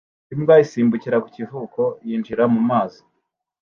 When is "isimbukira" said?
0.63-1.17